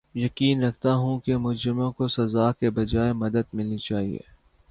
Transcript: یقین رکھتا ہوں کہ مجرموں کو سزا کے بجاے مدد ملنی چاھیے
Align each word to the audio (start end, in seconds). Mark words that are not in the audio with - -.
یقین 0.15 0.63
رکھتا 0.63 0.93
ہوں 0.93 1.19
کہ 1.19 1.37
مجرموں 1.37 1.91
کو 1.91 2.07
سزا 2.07 2.51
کے 2.51 2.69
بجاے 2.69 3.11
مدد 3.13 3.53
ملنی 3.53 3.77
چاھیے 3.77 4.19